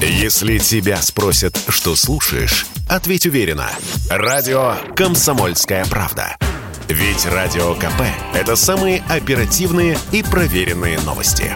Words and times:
Если 0.00 0.58
тебя 0.58 1.00
спросят, 1.00 1.58
что 1.68 1.96
слушаешь, 1.96 2.66
ответь 2.86 3.24
уверенно. 3.26 3.70
Радио 4.10 4.74
«Комсомольская 4.94 5.86
правда». 5.86 6.36
Ведь 6.88 7.24
Радио 7.24 7.74
КП– 7.74 8.02
это 8.34 8.56
самые 8.56 9.02
оперативные 9.08 9.98
и 10.12 10.22
проверенные 10.22 11.00
новости. 11.00 11.52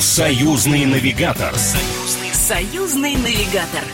Союзный 0.00 0.86
навигатор. 0.86 1.54
Союзный, 1.54 2.34
союзный 2.34 3.16
навигатор. 3.16 3.84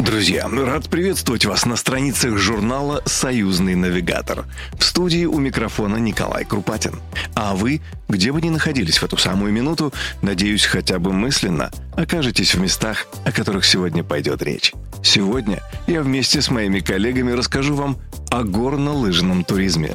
Друзья, 0.00 0.48
рад 0.48 0.88
приветствовать 0.90 1.44
вас 1.44 1.66
на 1.66 1.76
страницах 1.76 2.36
журнала 2.36 3.00
«Союзный 3.06 3.74
навигатор». 3.76 4.44
В 4.78 4.84
студии 4.84 5.24
у 5.24 5.38
микрофона 5.38 5.96
Николай 5.96 6.44
Крупатин. 6.44 7.00
А 7.34 7.54
вы, 7.54 7.80
где 8.08 8.32
бы 8.32 8.42
ни 8.42 8.50
находились 8.50 8.98
в 8.98 9.04
эту 9.04 9.16
самую 9.16 9.52
минуту, 9.52 9.94
надеюсь, 10.20 10.66
хотя 10.66 10.98
бы 10.98 11.12
мысленно, 11.12 11.70
окажетесь 11.96 12.54
в 12.54 12.60
местах, 12.60 13.06
о 13.24 13.32
которых 13.32 13.64
сегодня 13.64 14.02
пойдет 14.02 14.42
речь. 14.42 14.72
Сегодня 15.02 15.62
я 15.86 16.02
вместе 16.02 16.42
с 16.42 16.50
моими 16.50 16.80
коллегами 16.80 17.30
расскажу 17.30 17.74
вам 17.74 17.96
о 18.30 18.42
горно-лыжном 18.42 19.44
туризме. 19.44 19.94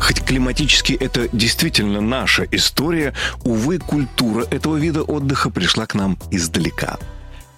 Хоть 0.00 0.20
климатически 0.24 0.94
это 0.94 1.28
действительно 1.32 2.00
наша 2.00 2.44
история, 2.50 3.14
увы, 3.44 3.78
культура 3.78 4.44
этого 4.50 4.76
вида 4.76 5.02
отдыха 5.02 5.48
пришла 5.48 5.86
к 5.86 5.94
нам 5.94 6.18
издалека– 6.32 6.98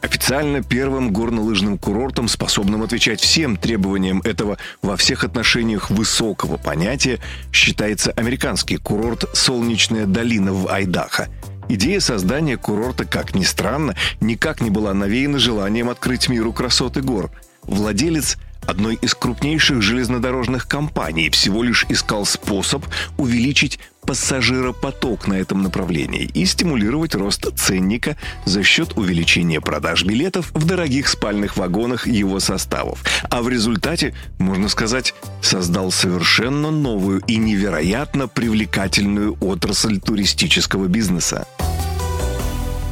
Официально 0.05 0.63
первым 0.63 1.15
горнолыжным 1.15 1.79
курортом, 1.79 2.29
способным 2.29 2.83
отвечать 2.83 3.23
всем 3.23 3.57
требованиям 3.57 4.21
этого 4.21 4.59
во 4.83 4.99
всех 4.99 5.25
отношениях 5.25 5.89
высокого 5.89 6.59
понятия, 6.59 7.21
считается 7.51 8.13
американский 8.13 8.77
курорт 8.77 9.25
«Солнечная 9.33 10.05
долина» 10.05 10.53
в 10.53 10.69
Айдахо. 10.69 11.29
Идея 11.71 12.01
создания 12.01 12.59
курорта, 12.59 13.07
как 13.07 13.35
ни 13.35 13.45
странно, 13.45 13.97
никак 14.21 14.61
не 14.61 14.69
была 14.69 14.93
навеяна 14.93 15.39
желанием 15.39 15.89
открыть 15.89 16.29
миру 16.29 16.53
красоты 16.53 17.01
гор. 17.01 17.31
Владелец 17.63 18.37
одной 18.67 18.97
из 18.97 19.15
крупнейших 19.15 19.83
железнодорожных 19.83 20.67
компаний 20.69 21.31
всего 21.31 21.63
лишь 21.63 21.87
искал 21.89 22.27
способ 22.27 22.85
увеличить 23.17 23.79
пассажиропоток 24.05 25.27
на 25.27 25.35
этом 25.35 25.63
направлении 25.63 26.31
и 26.35 26.45
стимулировать 26.45 27.15
рост 27.15 27.47
ценника 27.57 28.17
за 28.45 28.63
счет 28.63 28.97
увеличения 28.97 29.61
продаж 29.61 30.05
билетов 30.05 30.51
в 30.53 30.67
дорогих 30.67 31.09
спальных 31.09 31.57
вагонах 31.57 32.07
его 32.07 32.41
составов. 32.41 33.03
А 33.31 33.43
в 33.43 33.49
результате, 33.49 34.15
можно 34.39 34.69
сказать, 34.69 35.15
создал 35.41 35.91
совершенно 35.91 36.71
новую 36.71 37.21
и 37.27 37.37
невероятно 37.37 38.29
привлекательную 38.29 39.37
отрасль 39.41 40.01
туристического 40.01 40.87
бизнеса. 40.87 41.47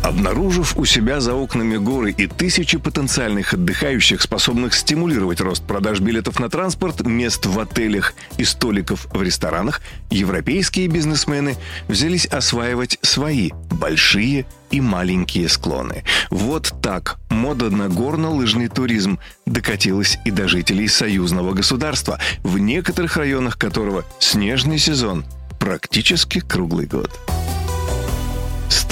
Обнаружив 0.02 0.76
у 0.76 0.84
себя 0.84 1.20
за 1.20 1.34
окнами 1.34 1.76
горы 1.76 2.10
и 2.10 2.26
тысячи 2.26 2.76
потенциальных 2.76 3.54
отдыхающих, 3.54 4.20
способных 4.20 4.74
стимулировать 4.74 5.40
рост 5.40 5.64
продаж 5.64 6.00
билетов 6.00 6.40
на 6.40 6.50
транспорт, 6.50 7.06
мест 7.06 7.46
в 7.46 7.58
отелях 7.60 8.14
и 8.36 8.44
столиков 8.44 9.06
в 9.12 9.22
ресторанах, 9.22 9.80
европейские 10.10 10.88
бизнесмены 10.88 11.56
взялись 11.86 12.26
осваивать 12.26 12.98
свои 13.02 13.50
большие 13.70 14.44
и 14.72 14.80
маленькие 14.80 15.48
склоны. 15.48 16.02
Вот 16.30 16.74
так 16.82 17.18
мода 17.30 17.70
на 17.70 17.88
горно-лыжный 17.88 18.68
туризм 18.68 19.20
докатилась 19.46 20.18
и 20.24 20.32
до 20.32 20.48
жителей 20.48 20.88
союзного 20.88 21.52
государства, 21.52 22.18
в 22.42 22.58
некоторых 22.58 23.16
районах 23.16 23.56
которого 23.56 24.04
снежный 24.18 24.78
сезон 24.78 25.24
практически 25.60 26.40
круглый 26.40 26.86
год. 26.86 27.10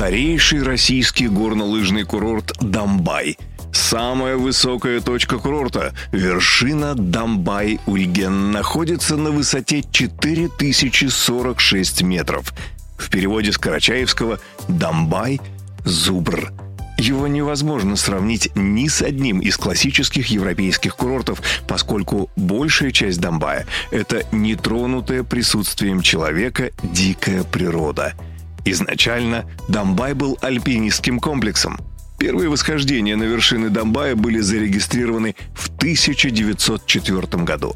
Старейший 0.00 0.62
российский 0.62 1.28
горнолыжный 1.28 2.04
курорт 2.04 2.54
Дамбай. 2.58 3.36
Самая 3.70 4.38
высокая 4.38 5.02
точка 5.02 5.36
курорта, 5.36 5.92
вершина 6.10 6.94
Дамбай-Ульген, 6.94 8.50
находится 8.50 9.18
на 9.18 9.30
высоте 9.30 9.82
4046 9.82 12.00
метров. 12.00 12.54
В 12.96 13.10
переводе 13.10 13.52
с 13.52 13.58
карачаевского 13.58 14.40
«Дамбай»– 14.68 15.38
«Зубр». 15.84 16.50
Его 16.96 17.26
невозможно 17.26 17.96
сравнить 17.96 18.48
ни 18.54 18.88
с 18.88 19.02
одним 19.02 19.40
из 19.40 19.58
классических 19.58 20.28
европейских 20.28 20.96
курортов, 20.96 21.42
поскольку 21.68 22.30
большая 22.36 22.90
часть 22.90 23.20
Дамбая– 23.20 23.66
это 23.90 24.22
нетронутое 24.32 25.24
присутствием 25.24 26.00
человека 26.00 26.70
дикая 26.82 27.44
природа– 27.44 28.14
Изначально 28.70 29.46
Дамбай 29.66 30.14
был 30.14 30.38
альпинистским 30.40 31.18
комплексом. 31.18 31.80
Первые 32.20 32.48
восхождения 32.48 33.16
на 33.16 33.24
вершины 33.24 33.68
Дамбая 33.68 34.14
были 34.14 34.38
зарегистрированы 34.38 35.34
в 35.54 35.68
1904 35.70 37.42
году. 37.42 37.74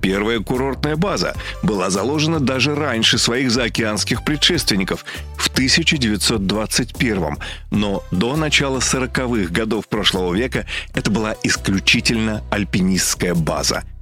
Первая 0.00 0.38
курортная 0.38 0.94
база 0.94 1.34
была 1.64 1.90
заложена 1.90 2.38
даже 2.38 2.76
раньше 2.76 3.18
своих 3.18 3.50
заокеанских 3.50 4.24
предшественников 4.24 5.04
в 5.36 5.48
1921, 5.48 7.38
но 7.72 8.04
до 8.12 8.36
начала 8.36 8.78
40-х 8.78 9.52
годов 9.52 9.88
прошлого 9.88 10.32
века 10.32 10.64
это 10.94 11.10
была 11.10 11.34
исключительно 11.42 12.44
альпинистская 12.50 13.34
база– 13.34 13.82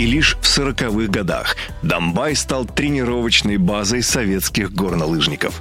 и 0.00 0.06
лишь 0.06 0.36
в 0.40 0.44
40-х 0.44 1.12
годах 1.12 1.56
Домбай 1.82 2.34
стал 2.34 2.64
тренировочной 2.64 3.58
базой 3.58 4.02
советских 4.02 4.72
горнолыжников. 4.72 5.60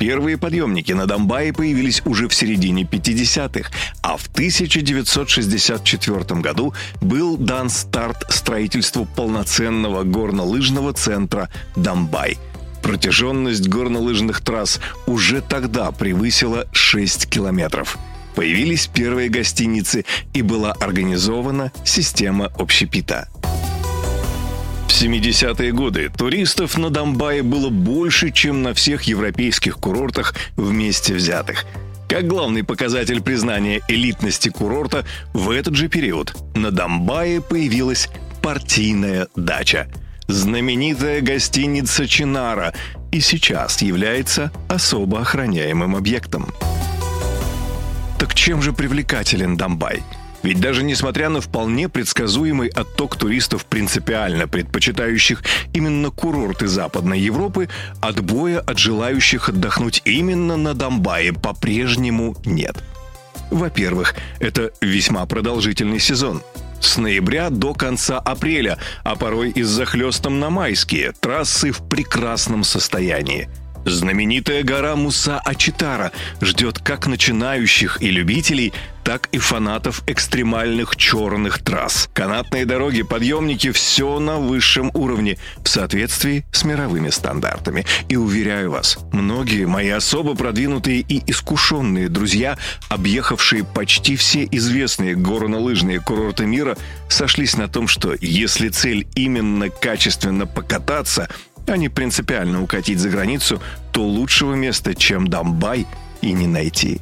Первые 0.00 0.36
подъемники 0.36 0.90
на 0.90 1.06
Домбае 1.06 1.52
появились 1.52 2.02
уже 2.04 2.26
в 2.26 2.34
середине 2.34 2.82
50-х, 2.82 3.70
а 4.02 4.16
в 4.16 4.26
1964 4.26 6.40
году 6.40 6.74
был 7.00 7.36
дан 7.36 7.70
старт 7.70 8.24
строительству 8.28 9.04
полноценного 9.04 10.02
горнолыжного 10.02 10.92
центра 10.92 11.48
Домбай. 11.76 12.38
Протяженность 12.82 13.68
горнолыжных 13.68 14.40
трасс 14.40 14.80
уже 15.06 15.40
тогда 15.40 15.92
превысила 15.92 16.66
6 16.72 17.30
километров. 17.30 17.98
Появились 18.34 18.88
первые 18.88 19.28
гостиницы 19.28 20.04
и 20.34 20.42
была 20.42 20.72
организована 20.72 21.70
система 21.84 22.46
общепита. 22.58 23.28
В 24.96 25.02
70-е 25.02 25.72
годы 25.72 26.08
туристов 26.08 26.78
на 26.78 26.88
Домбае 26.88 27.42
было 27.42 27.68
больше, 27.68 28.30
чем 28.30 28.62
на 28.62 28.72
всех 28.72 29.02
европейских 29.02 29.76
курортах 29.76 30.34
вместе 30.56 31.12
взятых. 31.12 31.66
Как 32.08 32.26
главный 32.26 32.64
показатель 32.64 33.20
признания 33.20 33.82
элитности 33.88 34.48
курорта, 34.48 35.04
в 35.34 35.50
этот 35.50 35.74
же 35.74 35.88
период 35.88 36.34
на 36.54 36.70
Домбае 36.70 37.42
появилась 37.42 38.08
партийная 38.40 39.28
дача. 39.36 39.86
Знаменитая 40.28 41.20
гостиница 41.20 42.08
«Чинара» 42.08 42.72
и 43.12 43.20
сейчас 43.20 43.82
является 43.82 44.50
особо 44.66 45.20
охраняемым 45.20 45.94
объектом. 45.94 46.54
Так 48.18 48.34
чем 48.34 48.62
же 48.62 48.72
привлекателен 48.72 49.58
Домбай– 49.58 50.02
ведь 50.46 50.60
даже 50.60 50.84
несмотря 50.84 51.28
на 51.28 51.40
вполне 51.40 51.88
предсказуемый 51.88 52.68
отток 52.68 53.16
туристов, 53.16 53.66
принципиально 53.66 54.46
предпочитающих 54.46 55.42
именно 55.72 56.12
курорты 56.12 56.68
Западной 56.68 57.18
Европы, 57.18 57.68
отбоя 58.00 58.60
от 58.60 58.78
желающих 58.78 59.48
отдохнуть 59.48 60.02
именно 60.04 60.56
на 60.56 60.74
Донбайе 60.74 61.32
по-прежнему 61.32 62.36
нет. 62.44 62.76
Во-первых, 63.50 64.14
это 64.38 64.70
весьма 64.80 65.26
продолжительный 65.26 65.98
сезон. 65.98 66.44
С 66.80 66.96
ноября 66.96 67.50
до 67.50 67.74
конца 67.74 68.20
апреля, 68.20 68.78
а 69.02 69.16
порой 69.16 69.50
и 69.50 69.64
с 69.64 69.68
захлестом 69.68 70.38
на 70.38 70.48
майские, 70.48 71.10
трассы 71.10 71.72
в 71.72 71.88
прекрасном 71.88 72.62
состоянии– 72.62 73.48
Знаменитая 73.86 74.64
гора 74.64 74.96
Муса 74.96 75.38
Ачитара 75.38 76.10
ждет 76.40 76.80
как 76.80 77.06
начинающих 77.06 78.02
и 78.02 78.10
любителей, 78.10 78.72
так 79.04 79.28
и 79.30 79.38
фанатов 79.38 80.02
экстремальных 80.08 80.96
черных 80.96 81.62
трасс. 81.62 82.10
Канатные 82.12 82.66
дороги, 82.66 83.02
подъемники– 83.02 83.70
все 83.72 84.18
на 84.18 84.38
высшем 84.38 84.90
уровне, 84.92 85.38
в 85.62 85.68
соответствии 85.68 86.44
с 86.50 86.64
мировыми 86.64 87.10
стандартами. 87.10 87.86
И 88.08 88.16
уверяю 88.16 88.72
вас, 88.72 88.98
многие 89.12 89.66
мои 89.66 89.90
особо 89.90 90.34
продвинутые 90.34 91.02
и 91.02 91.22
искушенные 91.30 92.08
друзья, 92.08 92.58
объехавшие 92.88 93.62
почти 93.62 94.16
все 94.16 94.48
известные 94.50 95.14
горнолыжные 95.14 96.00
курорты 96.00 96.44
мира, 96.44 96.76
сошлись 97.08 97.56
на 97.56 97.68
том, 97.68 97.86
что 97.86 98.16
если 98.20 98.68
цель 98.68 99.06
именно 99.14 99.70
качественно 99.70 100.44
покататься– 100.44 101.28
а 101.66 101.76
не 101.76 101.88
принципиально 101.88 102.62
укатить 102.62 102.98
за 102.98 103.08
границу, 103.08 103.60
то 103.92 104.02
лучшего 104.02 104.54
места, 104.54 104.94
чем 104.94 105.28
Дамбай, 105.28 105.86
и 106.22 106.32
не 106.32 106.46
найти. 106.46 107.00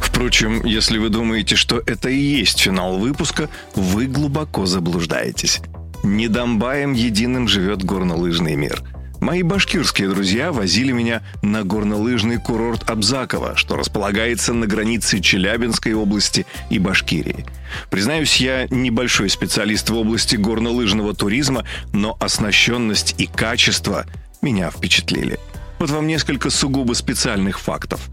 Впрочем, 0.00 0.64
если 0.64 0.98
вы 0.98 1.08
думаете, 1.08 1.56
что 1.56 1.82
это 1.86 2.08
и 2.08 2.18
есть 2.18 2.60
финал 2.60 2.98
выпуска, 2.98 3.48
вы 3.74 4.06
глубоко 4.06 4.66
заблуждаетесь. 4.66 5.60
Не 6.02 6.28
Домбаем 6.28 6.92
единым 6.92 7.48
живет 7.48 7.82
горнолыжный 7.84 8.54
мир– 8.54 8.82
Мои 9.24 9.42
башкирские 9.42 10.10
друзья 10.10 10.52
возили 10.52 10.92
меня 10.92 11.22
на 11.40 11.64
горнолыжный 11.64 12.36
курорт 12.36 12.90
Абзаково, 12.90 13.56
что 13.56 13.74
располагается 13.74 14.52
на 14.52 14.66
границе 14.66 15.20
Челябинской 15.20 15.94
области 15.94 16.44
и 16.68 16.78
Башкирии. 16.78 17.46
Признаюсь, 17.88 18.36
я 18.36 18.66
небольшой 18.68 19.30
специалист 19.30 19.88
в 19.88 19.96
области 19.96 20.36
горнолыжного 20.36 21.14
туризма, 21.14 21.64
но 21.94 22.18
оснащенность 22.20 23.14
и 23.16 23.24
качество 23.24 24.04
меня 24.42 24.70
впечатлили. 24.70 25.40
Вот 25.78 25.88
вам 25.88 26.06
несколько 26.06 26.50
сугубо 26.50 26.92
специальных 26.92 27.58
фактов. 27.58 28.10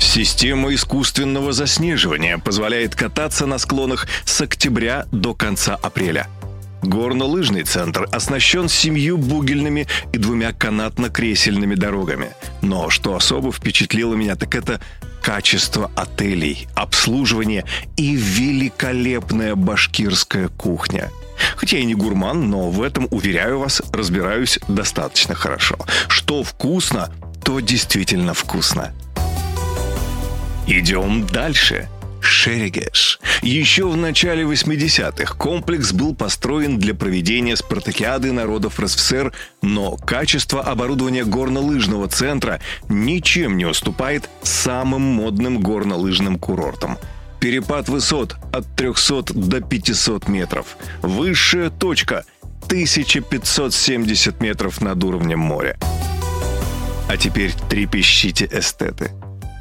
Система 0.00 0.72
искусственного 0.72 1.52
заснеживания 1.52 2.38
позволяет 2.38 2.94
кататься 2.94 3.44
на 3.44 3.58
склонах 3.58 4.08
с 4.24 4.40
октября 4.40 5.04
до 5.12 5.34
конца 5.34 5.74
апреля– 5.74 6.26
Горнолыжный 6.82 7.62
центр 7.62 8.08
оснащен 8.10 8.68
семью 8.68 9.16
бугельными 9.16 9.86
и 10.12 10.18
двумя 10.18 10.52
канатно-кресельными 10.52 11.76
дорогами. 11.76 12.30
Но 12.60 12.90
что 12.90 13.14
особо 13.14 13.52
впечатлило 13.52 14.14
меня, 14.14 14.34
так 14.34 14.54
это 14.56 14.80
качество 15.22 15.90
отелей, 15.94 16.66
обслуживание 16.74 17.64
и 17.96 18.16
великолепная 18.16 19.54
башкирская 19.54 20.48
кухня. 20.48 21.10
Хотя 21.56 21.78
я 21.78 21.84
не 21.84 21.94
гурман, 21.94 22.50
но 22.50 22.68
в 22.70 22.82
этом, 22.82 23.06
уверяю 23.10 23.60
вас, 23.60 23.80
разбираюсь 23.92 24.58
достаточно 24.66 25.34
хорошо. 25.34 25.78
Что 26.08 26.42
вкусно, 26.42 27.12
то 27.44 27.60
действительно 27.60 28.34
вкусно. 28.34 28.92
Идем 30.66 31.26
дальше. 31.26 31.88
Шерегеш. 32.20 33.18
Еще 33.42 33.88
в 33.88 33.96
начале 33.96 34.44
80-х 34.44 35.34
комплекс 35.34 35.92
был 35.92 36.14
построен 36.14 36.78
для 36.78 36.94
проведения 36.94 37.56
спартакиады 37.56 38.30
народов 38.30 38.78
РСФСР, 38.78 39.32
но 39.62 39.96
качество 39.96 40.62
оборудования 40.62 41.24
горнолыжного 41.24 42.06
центра 42.06 42.60
ничем 42.88 43.56
не 43.56 43.64
уступает 43.64 44.30
самым 44.44 45.02
модным 45.02 45.58
горнолыжным 45.58 46.38
курортам. 46.38 46.98
Перепад 47.40 47.88
высот 47.88 48.36
от 48.52 48.76
300 48.76 49.34
до 49.34 49.60
500 49.60 50.28
метров. 50.28 50.76
Высшая 51.02 51.70
точка– 51.70 52.24
1570 52.66 54.40
метров 54.40 54.80
над 54.80 55.02
уровнем 55.02 55.40
моря. 55.40 55.76
А 57.08 57.16
теперь 57.16 57.52
трепещите 57.68 58.48
эстеты. 58.52 59.10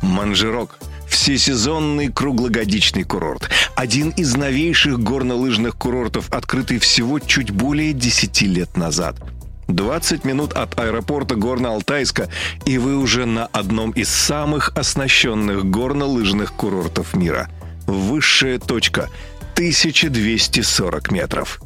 Манжирок– 0.04 0.78
всесезонный 1.12 2.12
круглогодичный 2.12 3.04
курорт. 3.04 3.50
Один 3.76 4.10
из 4.10 4.36
новейших 4.36 5.00
горнолыжных 5.00 5.76
курортов, 5.76 6.30
открытый 6.32 6.80
всего 6.80 7.20
чуть 7.20 7.52
более 7.52 7.94
10 7.94 8.42
лет 8.42 8.78
назад. 8.78 9.18
20 9.68 10.26
минут 10.26 10.54
от 10.54 10.80
аэропорта 10.80 11.36
Горно-Алтайска, 11.36 12.30
и 12.66 12.78
вы 12.78 12.98
уже 12.98 13.26
на 13.26 13.46
одном 13.48 13.92
из 13.92 14.10
самых 14.10 14.72
оснащенных 14.76 15.66
горнолыжных 15.66 16.54
курортов 16.54 17.16
мира. 17.16 17.50
Высшая 17.88 18.60
точка– 18.60 19.10
1240 19.54 21.12
метров. 21.12 21.62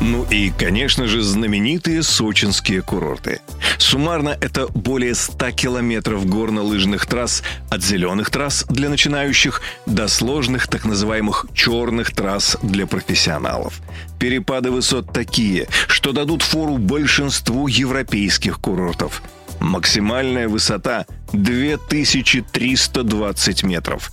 Ну 0.00 0.24
и, 0.30 0.50
конечно 0.50 1.08
же, 1.08 1.22
знаменитые 1.22 2.04
сочинские 2.04 2.82
курорты. 2.82 3.40
Суммарно 3.78 4.36
это 4.40 4.68
более 4.68 5.14
100 5.14 5.50
километров 5.52 6.26
горнолыжных 6.26 7.06
трасс 7.06 7.42
от 7.68 7.82
зеленых 7.82 8.30
трасс 8.30 8.64
для 8.68 8.90
начинающих 8.90 9.60
до 9.86 10.06
сложных 10.06 10.68
так 10.68 10.84
называемых 10.84 11.46
черных 11.52 12.14
трасс 12.14 12.56
для 12.62 12.86
профессионалов. 12.86 13.80
Перепады 14.20 14.70
высот 14.70 15.12
такие, 15.12 15.66
что 15.88 16.12
дадут 16.12 16.42
фору 16.42 16.78
большинству 16.78 17.66
европейских 17.66 18.60
курортов. 18.60 19.20
Максимальная 19.58 20.46
высота 20.48 21.06
2320 21.32 23.64
метров. 23.64 24.12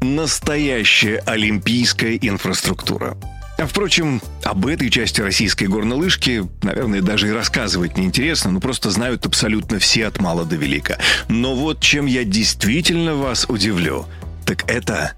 Настоящая 0.00 1.18
олимпийская 1.26 2.16
инфраструктура– 2.16 3.18
впрочем, 3.66 4.20
об 4.44 4.66
этой 4.66 4.90
части 4.90 5.20
российской 5.20 5.66
горнолыжки, 5.66 6.44
наверное, 6.62 7.02
даже 7.02 7.28
и 7.28 7.32
рассказывать 7.32 7.96
неинтересно, 7.96 8.50
ну 8.50 8.60
просто 8.60 8.90
знают 8.90 9.26
абсолютно 9.26 9.78
все 9.78 10.06
от 10.06 10.20
мала 10.20 10.44
до 10.44 10.56
велика. 10.56 10.98
Но 11.28 11.54
вот 11.54 11.80
чем 11.80 12.06
я 12.06 12.24
действительно 12.24 13.14
вас 13.14 13.46
удивлю, 13.48 14.06
так 14.46 14.64
это 14.70 15.12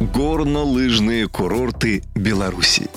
горнолыжные 0.00 1.28
курорты 1.28 2.02
Беларуси. 2.14 2.88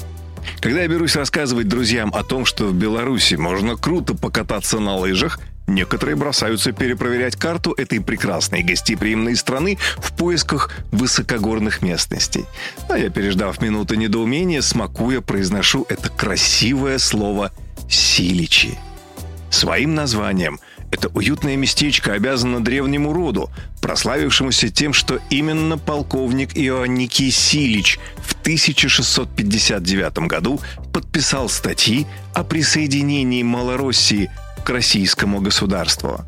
Когда 0.60 0.82
я 0.82 0.88
берусь 0.88 1.16
рассказывать 1.16 1.68
друзьям 1.68 2.12
о 2.14 2.24
том, 2.24 2.46
что 2.46 2.68
в 2.68 2.74
Беларуси 2.74 3.36
можно 3.36 3.76
круто 3.76 4.16
покататься 4.16 4.80
на 4.80 4.96
лыжах– 4.96 5.40
Некоторые 5.68 6.16
бросаются 6.16 6.72
перепроверять 6.72 7.36
карту 7.36 7.74
этой 7.74 8.00
прекрасной 8.00 8.64
гостеприимной 8.64 9.36
страны 9.36 9.78
в 9.98 10.16
поисках 10.16 10.72
высокогорных 10.92 11.82
местностей. 11.82 12.46
А 12.90 12.98
я, 12.98 13.10
переждав 13.10 13.62
минуту 13.62 13.96
недоумения, 13.96 14.62
смакуя, 14.62 15.20
произношу 15.20 15.86
это 15.90 16.10
красивое 16.10 16.98
слово 17.00 17.52
«силичи». 17.90 18.78
Своим 19.50 19.94
названием 19.94 20.60
это 20.90 21.10
уютное 21.10 21.58
местечко 21.58 22.14
обязано 22.14 22.64
древнему 22.64 23.12
роду, 23.12 23.50
прославившемуся 23.82 24.70
тем, 24.70 24.94
что 24.94 25.20
именно 25.30 25.78
полковник 25.78 26.58
Иоанникий 26.58 27.30
Силич 27.30 28.00
в 28.18 28.40
1659 28.40 30.20
году 30.28 30.62
подписал 30.94 31.50
статьи 31.50 32.08
о 32.34 32.46
присоединении 32.46 33.44
Малороссии 33.44 34.32
к 34.68 34.70
российскому 34.70 35.40
государству. 35.40 36.26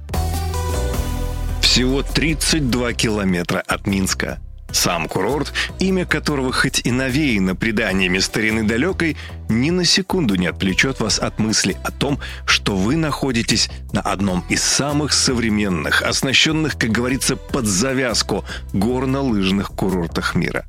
Всего 1.61 2.03
32 2.03 2.93
километра 2.93 3.61
от 3.67 3.85
Минска. 3.85 4.39
Сам 4.71 5.09
курорт, 5.09 5.51
имя 5.79 6.05
которого 6.05 6.53
хоть 6.53 6.79
и 6.85 6.91
навеяно 6.91 7.53
преданиями 7.53 8.19
старины 8.19 8.63
далекой, 8.63 9.17
ни 9.49 9.71
на 9.71 9.83
секунду 9.83 10.35
не 10.35 10.47
отвлечет 10.47 11.01
вас 11.01 11.19
от 11.19 11.37
мысли 11.37 11.75
о 11.83 11.91
том, 11.91 12.17
что 12.45 12.77
вы 12.77 12.95
находитесь 12.95 13.69
на 13.91 13.99
одном 13.99 14.45
из 14.47 14.63
самых 14.63 15.11
современных, 15.11 16.01
оснащенных, 16.01 16.77
как 16.77 16.91
говорится, 16.91 17.35
под 17.35 17.65
завязку 17.65 18.45
горнолыжных 18.71 19.67
курортах 19.71 20.35
мира. 20.35 20.65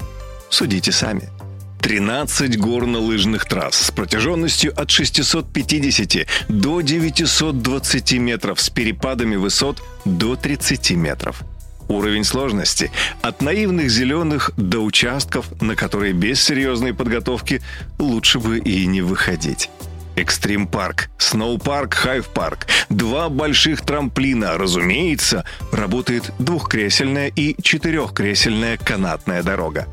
Судите 0.48 0.90
сами– 0.90 1.28
13 1.80 2.58
горнолыжных 2.58 3.46
трасс 3.46 3.86
с 3.86 3.90
протяженностью 3.90 4.72
от 4.78 4.90
650 4.90 6.26
до 6.48 6.80
920 6.80 8.12
метров 8.14 8.60
с 8.60 8.70
перепадами 8.70 9.36
высот 9.36 9.82
до 10.04 10.36
30 10.36 10.92
метров. 10.92 11.42
Уровень 11.88 12.24
сложности 12.24 12.92
от 13.20 13.42
наивных 13.42 13.90
зеленых 13.90 14.52
до 14.56 14.78
участков, 14.78 15.46
на 15.60 15.74
которые 15.74 16.12
без 16.12 16.40
серьезной 16.40 16.94
подготовки 16.94 17.62
лучше 17.98 18.38
бы 18.38 18.58
и 18.58 18.86
не 18.86 19.02
выходить. 19.02 19.70
Экстрим 20.14 20.66
парк, 20.66 21.08
Сноу 21.18 21.58
парк, 21.58 21.94
Хайв 21.94 22.28
парк. 22.28 22.66
Два 22.90 23.28
больших 23.28 23.80
трамплина, 23.80 24.58
разумеется, 24.58 25.44
работает 25.72 26.32
двухкресельная 26.38 27.28
и 27.28 27.60
четырехкресельная 27.62 28.76
канатная 28.76 29.42
дорога. 29.42 29.86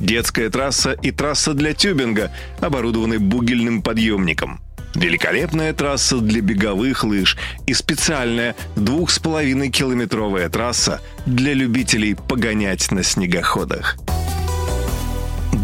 Детская 0.00 0.48
трасса 0.50 0.92
и 0.92 1.10
трасса 1.10 1.54
для 1.54 1.74
тюбинга, 1.74 2.30
оборудованы 2.60 3.18
бугельным 3.18 3.82
подъемником. 3.82 4.60
Великолепная 4.94 5.72
трасса 5.74 6.18
для 6.18 6.40
беговых 6.40 7.04
лыж 7.04 7.36
и 7.66 7.74
специальная 7.74 8.56
двух 8.74 9.10
с 9.10 9.18
половиной 9.18 9.70
километровая 9.70 10.48
трасса 10.48 11.00
для 11.26 11.52
любителей 11.52 12.14
погонять 12.14 12.90
на 12.90 13.02
снегоходах. 13.02 13.96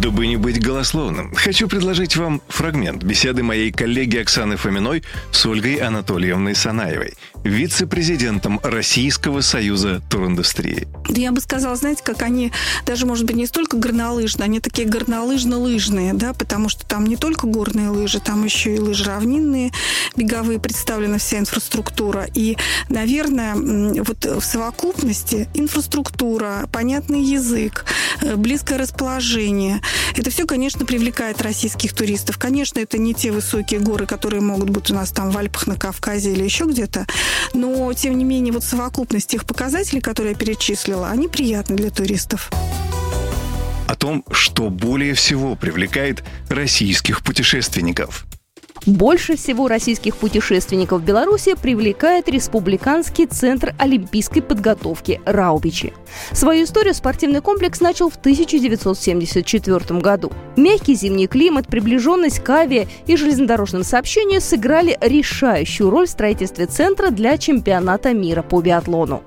Дабы 0.05 0.27
не 0.27 0.37
быть 0.37 0.63
голословным, 0.63 1.35
хочу 1.35 1.67
предложить 1.67 2.15
вам 2.15 2.43
фрагмент 2.49 3.03
беседы 3.03 3.43
моей 3.43 3.73
коллеги 3.73 4.19
Оксаны 4.19 4.59
Фоминой 4.59 5.03
с 5.33 5.47
Ольгой 5.47 5.77
Анатольевной 5.77 6.55
Санаевой, 6.55 7.15
вице-президентом 7.43 8.61
Российского 8.63 9.41
союза 9.41 10.03
туриндустрии. 10.11 10.89
Я 11.09 11.33
бы 11.33 11.41
сказала, 11.41 11.75
знаете, 11.77 12.03
как 12.05 12.21
они 12.21 12.53
даже, 12.85 13.07
может 13.07 13.25
быть, 13.25 13.37
не 13.37 13.47
столько 13.47 13.79
горнолыжные, 13.79 14.45
они 14.45 14.61
такие 14.61 14.87
горнолыжно-лыжные, 14.87 16.13
да, 16.13 16.35
потому 16.35 16.69
что 16.69 16.85
там 16.87 17.07
не 17.07 17.17
только 17.17 17.47
горные 17.47 17.89
лыжи, 17.89 18.21
там 18.21 18.45
еще 18.45 18.75
и 18.75 18.79
лыжи 18.79 19.05
равнинные, 19.05 19.73
беговые, 20.17 20.61
представлена 20.61 21.17
вся 21.17 21.39
инфраструктура. 21.39 22.27
И, 22.35 22.59
наверное, 22.91 23.55
вот 23.55 24.27
в 24.27 24.43
совокупности 24.43 25.49
инфраструктура, 25.55 26.69
понятный 26.71 27.23
язык, 27.23 27.87
э, 28.21 28.37
близкое 28.37 28.79
расположение, 28.79 29.81
это 30.17 30.31
все, 30.31 30.47
конечно, 30.47 30.85
привлекает 30.85 31.43
российских 31.43 31.93
туристов. 31.93 32.39
Конечно, 32.39 32.79
это 32.79 32.99
не 32.99 33.15
те 33.15 33.33
высокие 33.33 33.81
горы, 33.81 34.07
которые 34.07 34.41
могут 34.41 34.71
быть 34.71 34.91
у 34.91 34.95
нас 34.95 35.11
там 35.11 35.31
в 35.31 35.39
Альпах, 35.39 35.67
на 35.67 35.77
Кавказе 35.77 36.33
или 36.33 36.43
еще 36.43 36.65
где-то, 36.65 37.07
но, 37.53 37.93
тем 37.93 38.17
не 38.19 38.25
менее, 38.25 38.53
вот 38.53 38.65
совокупность 38.65 39.29
тех 39.29 39.45
показателей, 39.45 40.01
которые 40.01 40.33
я 40.33 40.39
перечислила, 40.39 41.09
они 41.09 41.29
приятны 41.29 41.77
для 41.77 41.91
туристов. 41.91 42.51
о 43.87 43.97
том, 43.97 44.25
что 44.31 44.71
более 44.71 45.15
всего 45.15 45.57
привлекает 45.57 46.25
российских 46.49 47.23
путешественников. 47.23 48.27
Больше 48.87 49.37
всего 49.37 49.67
российских 49.67 50.17
путешественников 50.17 51.01
в 51.01 51.05
Беларуси 51.05 51.55
привлекает 51.55 52.29
Республиканский 52.29 53.25
центр 53.27 53.75
олимпийской 53.79 54.43
подготовки 54.43 55.23
«Раубичи». 55.25 55.95
Свою 56.33 56.65
историю 56.65 56.93
спортивный 56.93 57.41
комплекс 57.41 57.81
начал 57.81 58.11
в 58.11 58.17
1974 58.17 60.01
году. 60.01 60.31
Мягкий 60.57 60.95
зимний 60.97 61.29
климат, 61.29 61.67
приближенность 61.67 62.41
к 62.41 62.51
авиа 62.51 62.87
и 63.07 63.17
железнодорожным 63.17 63.85
сообщениям 63.85 64.43
сыграли 64.43 64.99
решающую 65.01 65.89
роль 65.89 66.07
в 66.07 66.11
строительстве 66.11 66.67
центра 66.67 67.09
для 67.09 67.39
чемпионата 67.39 68.13
мира 68.13 68.43
по 68.43 68.61
биатлону. 68.61 69.23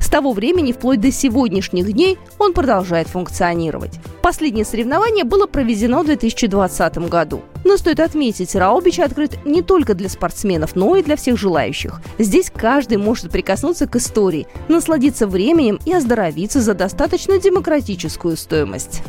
С 0.00 0.08
того 0.08 0.32
времени 0.32 0.72
вплоть 0.72 1.00
до 1.00 1.12
сегодняшних 1.12 1.92
дней 1.92 2.18
он 2.38 2.52
продолжает 2.52 3.08
функционировать. 3.08 3.98
Последнее 4.22 4.64
соревнование 4.64 5.24
было 5.24 5.46
проведено 5.46 6.02
в 6.02 6.06
2020 6.06 6.98
году. 7.08 7.42
Но 7.64 7.76
стоит 7.76 8.00
отметить, 8.00 8.54
Раубич 8.54 8.98
открыт 8.98 9.44
не 9.44 9.62
только 9.62 9.94
для 9.94 10.08
спортсменов, 10.08 10.74
но 10.74 10.96
и 10.96 11.02
для 11.02 11.16
всех 11.16 11.38
желающих. 11.38 12.00
Здесь 12.18 12.50
каждый 12.54 12.98
может 12.98 13.30
прикоснуться 13.30 13.86
к 13.86 13.96
истории, 13.96 14.46
насладиться 14.68 15.26
временем 15.26 15.78
и 15.84 15.92
оздоровиться 15.92 16.60
за 16.60 16.74
достаточно 16.74 17.38
демократическую 17.38 18.36
стоимость. 18.36 19.02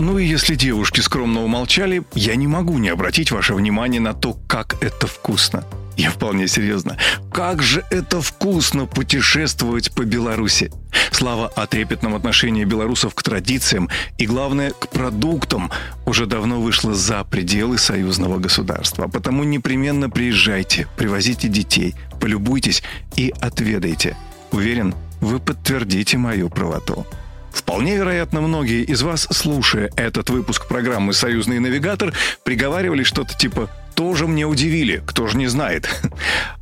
Ну 0.00 0.16
и 0.18 0.24
если 0.24 0.54
девушки 0.54 1.00
скромно 1.00 1.42
умолчали, 1.42 2.04
я 2.14 2.36
не 2.36 2.46
могу 2.46 2.78
не 2.78 2.88
обратить 2.88 3.32
ваше 3.32 3.54
внимание 3.54 4.00
на 4.00 4.14
то, 4.14 4.36
как 4.46 4.76
это 4.80 5.08
вкусно. 5.08 5.64
Я 5.98 6.10
вполне 6.12 6.46
серьезно. 6.46 6.96
Как 7.32 7.60
же 7.60 7.84
это 7.90 8.20
вкусно 8.22 8.86
путешествовать 8.86 9.90
по 9.90 10.04
Беларуси. 10.04 10.70
Слава 11.10 11.48
о 11.48 11.66
трепетном 11.66 12.14
отношении 12.14 12.64
белорусов 12.64 13.16
к 13.16 13.22
традициям 13.24 13.88
и, 14.16 14.24
главное, 14.24 14.70
к 14.70 14.90
продуктам 14.90 15.72
уже 16.06 16.26
давно 16.26 16.60
вышла 16.60 16.94
за 16.94 17.24
пределы 17.24 17.78
союзного 17.78 18.38
государства. 18.38 19.08
Потому 19.08 19.42
непременно 19.42 20.08
приезжайте, 20.08 20.86
привозите 20.96 21.48
детей, 21.48 21.96
полюбуйтесь 22.20 22.84
и 23.16 23.34
отведайте. 23.40 24.16
Уверен, 24.52 24.94
вы 25.20 25.40
подтвердите 25.40 26.16
мою 26.16 26.48
правоту. 26.48 27.08
Вполне 27.52 27.96
вероятно, 27.96 28.40
многие 28.40 28.82
из 28.82 29.02
вас, 29.02 29.26
слушая 29.30 29.90
этот 29.96 30.30
выпуск 30.30 30.68
программы 30.68 31.12
«Союзный 31.12 31.58
навигатор», 31.58 32.12
приговаривали 32.44 33.02
что-то 33.02 33.34
типа 33.34 33.70
тоже 33.94 34.28
мне 34.28 34.46
удивили, 34.46 35.02
кто 35.04 35.26
же 35.26 35.36
не 35.36 35.48
знает. 35.48 35.88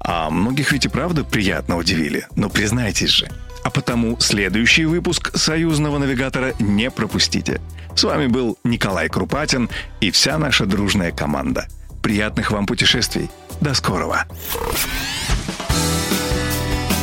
А 0.01 0.31
многих 0.31 0.73
ведь 0.73 0.87
и 0.87 0.89
правда 0.89 1.23
приятно 1.23 1.77
удивили, 1.77 2.27
но 2.35 2.49
признайтесь 2.49 3.11
же. 3.11 3.29
А 3.63 3.71
потому 3.71 4.19
следующий 4.21 4.87
выпуск 4.87 5.37
«Союзного 5.37 5.99
навигатора» 5.99 6.55
не 6.61 6.91
пропустите. 6.91 7.61
С 7.95 8.05
вами 8.05 8.27
был 8.27 8.57
Николай 8.65 9.09
Крупатин 9.09 9.69
и 10.01 10.11
вся 10.11 10.39
наша 10.39 10.65
дружная 10.65 11.13
команда. 11.13 11.67
Приятных 12.03 12.53
вам 12.53 12.67
путешествий. 12.67 13.29
До 13.61 13.75
скорого. 13.75 14.25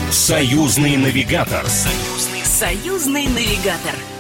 Союзный 0.10 0.98
навигатор. 0.98 1.64
Союзный, 1.68 2.33
союзный 2.64 3.28
навигатор. 3.28 4.13